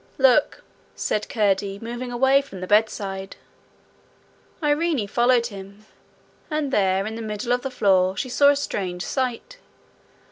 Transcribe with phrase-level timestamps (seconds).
[0.17, 0.63] 'Look,'
[0.95, 3.35] said Curdie, moving away from the bedside.
[4.63, 5.85] Irene followed him
[6.49, 9.59] and there, in the middle of the floor, she saw a strange sight.